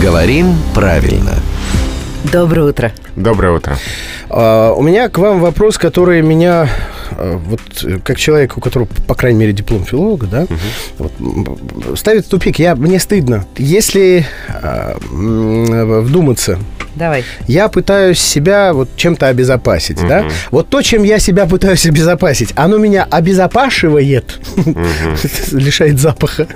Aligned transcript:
Говорим 0.00 0.54
правильно. 0.74 1.34
Доброе 2.32 2.68
утро. 2.68 2.92
Доброе 3.16 3.52
утро. 3.52 3.76
А, 4.30 4.72
у 4.72 4.82
меня 4.82 5.08
к 5.08 5.18
вам 5.18 5.40
вопрос, 5.40 5.76
который 5.78 6.22
меня, 6.22 6.68
а, 7.12 7.36
вот 7.38 7.60
как 8.04 8.18
человек, 8.18 8.56
у 8.56 8.60
которого, 8.60 8.88
по 9.06 9.14
крайней 9.14 9.40
мере, 9.40 9.52
диплом 9.52 9.84
филолога, 9.84 10.26
да, 10.26 10.46
вот, 10.98 11.12
м, 11.20 11.96
ставит 11.96 12.26
в 12.26 12.28
тупик. 12.28 12.58
Я, 12.58 12.76
мне 12.76 12.98
стыдно. 12.98 13.44
Если 13.56 14.26
а, 14.48 14.96
вдуматься, 15.10 16.58
Давай. 16.94 17.24
я 17.46 17.68
пытаюсь 17.68 18.20
себя 18.20 18.72
вот 18.72 18.88
чем-то 18.96 19.28
обезопасить, 19.28 20.06
да? 20.06 20.26
Вот 20.50 20.68
то, 20.68 20.82
чем 20.82 21.02
я 21.02 21.18
себя 21.18 21.46
пытаюсь 21.46 21.86
обезопасить, 21.86 22.52
оно 22.56 22.76
меня 22.78 23.06
обезопашивает, 23.10 24.38
лишает 25.52 25.98
запаха, 25.98 26.46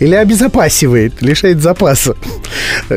или 0.00 0.14
обезопасивает, 0.14 1.22
лишает 1.22 1.60
запаса. 1.60 2.16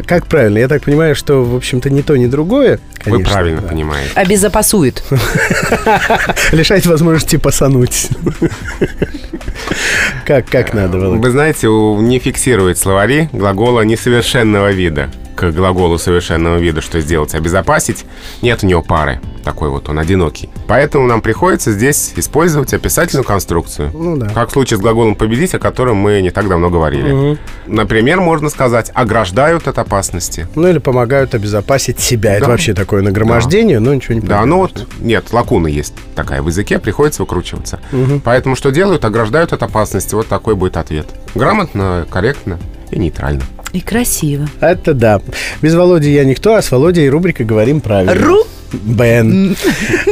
Как 0.05 0.27
правильно? 0.27 0.57
Я 0.57 0.67
так 0.67 0.83
понимаю, 0.83 1.15
что, 1.15 1.43
в 1.43 1.55
общем-то, 1.55 1.89
ни 1.89 2.01
то, 2.01 2.15
ни 2.15 2.27
другое. 2.27 2.79
Вы 3.05 3.11
конечно, 3.11 3.33
правильно 3.33 3.61
да. 3.61 3.67
понимаете. 3.67 4.11
Обезопасует. 4.15 5.03
Лишает 6.51 6.85
возможности 6.85 7.37
посануть. 7.37 8.09
Как, 10.25 10.47
как 10.47 10.73
надо, 10.73 10.97
Володь? 10.97 11.19
Вы 11.19 11.31
знаете, 11.31 11.67
у- 11.67 12.01
не 12.01 12.19
фиксирует 12.19 12.77
словари 12.77 13.29
глагола 13.31 13.81
несовершенного 13.81 14.71
вида 14.71 15.09
к 15.37 15.51
глаголу 15.51 15.99
совершенного 15.99 16.57
вида, 16.57 16.81
что 16.81 16.99
сделать, 16.99 17.35
обезопасить, 17.35 18.05
нет 18.41 18.63
у 18.63 18.67
него 18.67 18.81
пары. 18.81 19.21
Такой 19.43 19.69
вот 19.69 19.87
он 19.87 19.99
одинокий. 19.99 20.49
Поэтому 20.67 21.07
нам 21.07 21.21
приходится 21.21 21.71
здесь 21.71 22.11
использовать 22.17 22.73
описательную 22.73 23.23
конструкцию. 23.23 23.91
Ну 23.93 24.17
да. 24.17 24.27
Как 24.29 24.49
в 24.49 24.51
случае 24.51 24.77
с 24.77 24.81
глаголом 24.81 25.15
победить, 25.15 25.53
о 25.53 25.59
котором 25.59 25.97
мы 25.97 26.21
не 26.21 26.31
так 26.31 26.49
давно 26.49 26.69
говорили. 26.69 27.37
Например, 27.67 28.19
можно 28.19 28.49
сказать, 28.49 28.91
ограждают 28.93 29.67
от 29.67 29.77
опасности. 29.77 30.47
Ну 30.55 30.67
или 30.67 30.79
помогают 30.79 31.35
обезопасить 31.35 31.99
себя. 31.99 32.33
Это 32.35 32.45
Да. 32.45 32.51
вообще 32.51 32.73
такое 32.73 33.01
нагромождение, 33.03 33.79
но 33.79 33.93
ничего 33.93 34.15
не 34.15 34.21
Да, 34.21 34.41
поделаешь. 34.41 34.49
ну 34.49 34.57
вот, 34.57 34.87
нет, 34.99 35.31
лакуна 35.31 35.67
есть 35.67 35.93
такая 36.15 36.41
в 36.41 36.47
языке, 36.47 36.79
приходится 36.79 37.21
выкручиваться. 37.21 37.79
Поэтому 38.25 38.55
что 38.55 38.71
делают? 38.71 39.05
Ограждают 39.05 39.53
от 39.53 39.61
опасности. 39.63 40.15
Вот 40.15 40.27
такой 40.27 40.55
будет 40.55 40.75
ответ. 40.77 41.07
Грамотно, 41.35 42.05
корректно 42.09 42.57
и 42.91 42.99
нейтрально. 42.99 43.41
И 43.73 43.81
красиво. 43.81 44.47
Это 44.61 44.93
да. 44.93 45.21
Без 45.61 45.75
Володи 45.75 46.11
я 46.11 46.23
никто, 46.25 46.55
а 46.55 46.61
с 46.61 46.71
Володей 46.71 47.09
рубрика 47.09 47.43
«Говорим 47.43 47.81
правильно». 47.81 48.13
Ру? 48.15 48.45
Бен. 48.73 49.55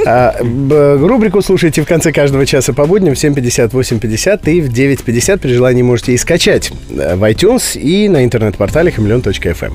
А, 0.06 0.34
б- 0.42 0.98
рубрику 0.98 1.42
слушайте 1.42 1.82
в 1.82 1.86
конце 1.88 2.14
каждого 2.14 2.46
часа 2.46 2.72
по 2.74 2.86
будням 2.86 3.14
в 3.14 3.18
7.50, 3.18 3.72
8.50 3.72 4.50
и 4.52 4.62
в 4.62 4.70
9.50 4.72 5.38
при 5.40 5.52
желании 5.54 5.82
можете 5.84 6.14
и 6.14 6.18
скачать 6.18 6.72
э, 6.90 7.16
в 7.16 7.24
iTunes 7.24 7.78
и 7.78 8.08
на 8.08 8.24
интернет-портале 8.24 8.92
хамелеон.фм. 8.92 9.74